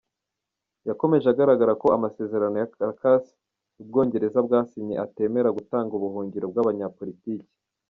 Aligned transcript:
Yakomeje 0.87 1.25
agaragaza 1.29 1.73
ko 1.81 1.87
amasezerano 1.97 2.55
ya 2.59 2.71
Caracas 2.73 3.23
u 3.81 3.83
Bwongereza 3.87 4.39
bwasinye 4.47 4.95
atemera 5.05 5.49
gutanga 5.57 5.91
ubuhungiro 5.95 6.45
bw’abanyapolitiki. 6.51 7.49